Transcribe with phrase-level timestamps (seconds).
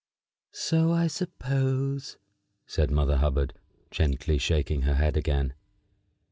[0.51, 2.15] "So I supposed,"
[2.65, 3.53] said Mother Hubbard,
[3.91, 5.53] gently shaking her head again.